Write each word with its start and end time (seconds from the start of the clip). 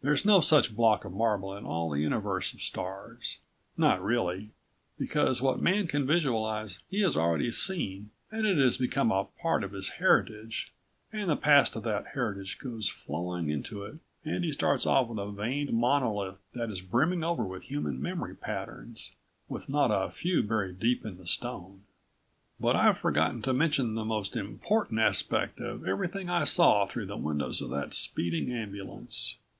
There's 0.00 0.24
no 0.24 0.40
such 0.40 0.76
block 0.76 1.04
of 1.04 1.12
marble 1.12 1.56
in 1.56 1.64
all 1.66 1.90
the 1.90 1.98
universe 1.98 2.54
of 2.54 2.62
stars. 2.62 3.40
Not 3.76 4.00
really, 4.00 4.50
because 4.96 5.42
what 5.42 5.60
Man 5.60 5.88
can 5.88 6.06
visualize 6.06 6.78
he 6.88 7.00
has 7.00 7.16
already 7.16 7.50
seen 7.50 8.10
and 8.30 8.46
it 8.46 8.58
has 8.58 8.78
become 8.78 9.10
a 9.10 9.24
part 9.24 9.64
of 9.64 9.72
his 9.72 9.88
heritage 9.98 10.72
and 11.12 11.28
the 11.28 11.34
past 11.34 11.74
of 11.74 11.82
that 11.82 12.06
heritage 12.14 12.60
goes 12.60 12.88
flowing 12.88 13.50
into 13.50 13.82
it 13.82 13.96
and 14.24 14.44
he 14.44 14.52
starts 14.52 14.86
off 14.86 15.08
with 15.08 15.18
a 15.18 15.28
veined 15.32 15.72
monolith 15.72 16.38
that 16.54 16.70
is 16.70 16.80
brimming 16.80 17.24
over 17.24 17.42
with 17.42 17.64
human 17.64 18.00
memory 18.00 18.36
patterns, 18.36 19.16
with 19.48 19.68
not 19.68 19.88
a 19.90 20.12
few 20.12 20.44
buried 20.44 20.78
deep 20.78 21.04
in 21.04 21.16
the 21.16 21.26
stone. 21.26 21.82
But 22.60 22.76
I've 22.76 22.98
forgotten 22.98 23.42
to 23.42 23.52
mention 23.52 23.96
the 23.96 24.04
most 24.04 24.36
important 24.36 25.00
aspect 25.00 25.58
of 25.58 25.84
everything 25.84 26.30
I 26.30 26.44
saw 26.44 26.86
through 26.86 27.06
the 27.06 27.16
windows 27.16 27.60
of 27.60 27.70
that 27.70 27.92
speeding 27.94 28.52
ambulance. 28.52 29.38